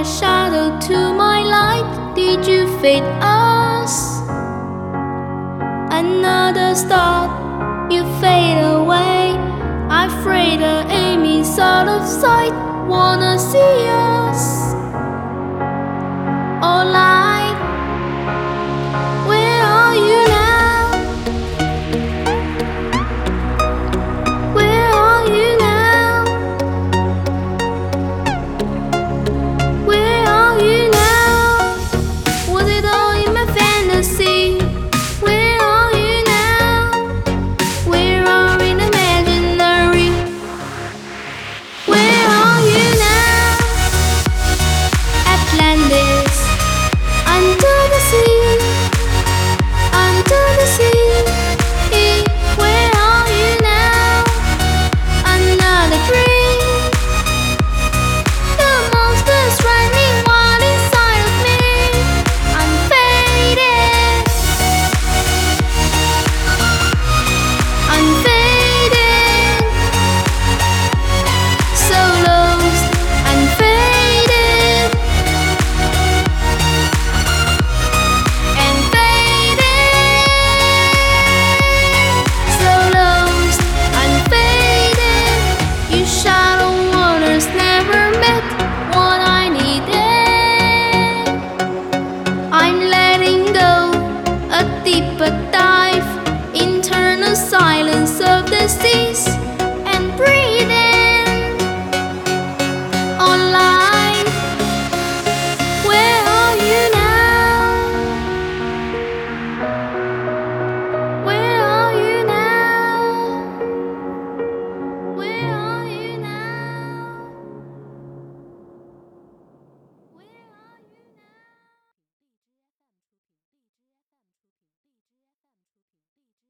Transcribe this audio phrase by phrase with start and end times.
[0.00, 2.14] a shadow to my light.
[2.14, 4.20] Did you fade us?
[5.92, 7.28] Another star,
[7.92, 9.36] you fade away.
[9.90, 12.54] I'm Afraid of Amy's out of sight.
[12.88, 13.99] Wanna see you?